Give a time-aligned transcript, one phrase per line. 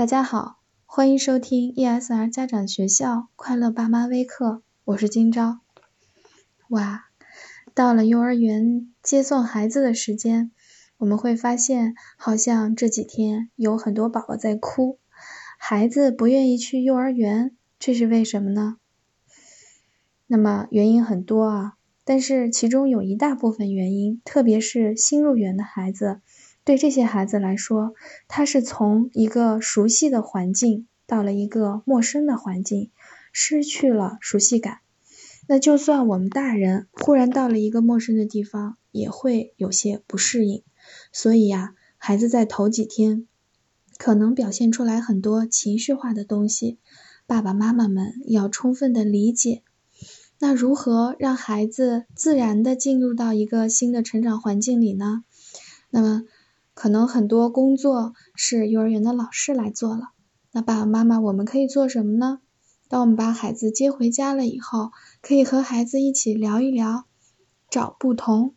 [0.00, 0.56] 大家好，
[0.86, 5.60] 欢迎收听 ESR 家长学校快乐爸妈微课，我是今朝。
[6.70, 7.04] 哇，
[7.74, 10.52] 到了幼儿园接送孩子的时间，
[10.96, 14.98] 我们会发现，好像这几天有很多宝宝在哭，
[15.58, 18.78] 孩子不愿意去幼儿园，这是为什么呢？
[20.26, 26.22] 那么原因很多啊，但是其中有一大部分原因，特别是新入园的孩子。
[26.62, 27.94] 对这些孩子来说，
[28.28, 32.90] 他是从一个熟悉的环境到了一个陌生的环境，
[33.32, 34.78] 失去了熟悉感。
[35.48, 40.62] 那就算我们大人忽然到了一个陌生的地方，也会有些不适应。
[41.12, 43.26] 所以呀，孩子在头几天
[43.96, 46.78] 可能表现出来很多情绪化的东西，
[47.26, 49.62] 爸爸妈妈们要充分的理解。
[50.38, 55.24] 那如何让孩子自然的进入到一个新的成长环境里呢？
[55.88, 56.24] 那么。
[56.80, 60.12] 可能很多工作是幼儿园的老师来做了，
[60.50, 62.40] 那爸爸妈妈我们可以做什么呢？
[62.88, 67.04] 当我们把孩子接回家了以后，可以和孩子一起聊一聊，
[67.68, 68.54] 找不同。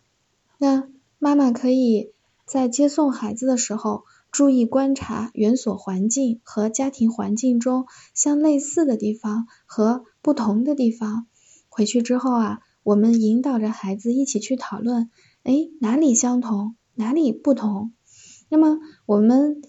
[0.58, 0.88] 那
[1.20, 2.14] 妈妈可以
[2.46, 11.28] 在接送孩子的时候，注意观察园所环境和家庭环境中相类似的地方和不同的地方。
[11.68, 15.10] 回去之后啊，我们引导着孩子一起去讨论，
[15.44, 17.92] 哎，哪里相同，哪里不同？
[18.54, 19.64] 那么，我们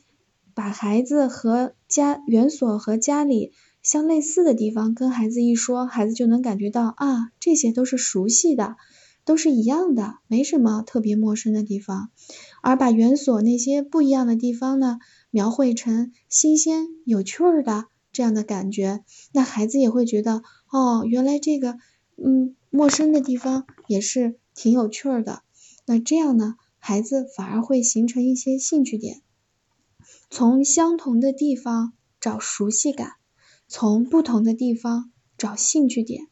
[0.52, 3.50] 把孩子和家园所和家里
[3.82, 8.76] 相类似的地方跟孩子一说，孩子就能感觉到啊，这些都是熟悉的，
[9.24, 12.10] 都是一样的，没什么特别陌生的地方。
[12.60, 14.98] 而把园所那些不一样的地方呢，
[15.30, 21.78] 描绘成新鲜有趣儿的这样的感觉，那孩子也会觉得哦，原来这个
[22.22, 25.40] 嗯陌生的地方也是挺有趣的。
[25.86, 26.56] 那这样呢？
[26.86, 29.22] 孩子反而会形成一些兴趣点，
[30.28, 33.12] 从相同的地方找熟悉感，
[33.68, 36.26] 从不同的地方找兴趣点。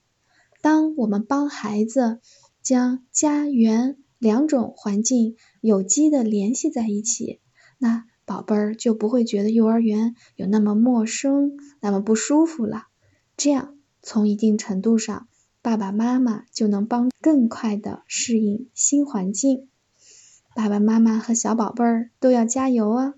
[0.61, 2.20] 当我们帮孩子
[2.62, 7.41] 将家园两种环境有机的联系在一起，
[7.79, 12.89] 那宝贝儿就不会觉得幼儿园有那么陌生、那么不舒服了。
[13.39, 15.29] 这样，从一定程度上，
[15.62, 19.70] 爸爸妈妈就能帮更快的适应新环境。
[20.55, 23.14] 爸爸妈妈和小宝贝儿都要加油啊！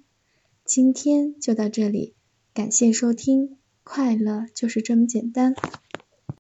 [0.65, 2.15] 今天就到这里，
[2.55, 5.55] 感谢收听，快乐就是这么简单。